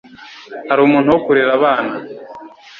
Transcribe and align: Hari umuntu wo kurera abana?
Hari 0.69 0.81
umuntu 0.83 1.09
wo 1.13 1.19
kurera 1.25 1.51
abana? 1.57 1.95